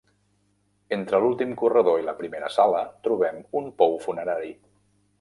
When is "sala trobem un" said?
2.57-3.73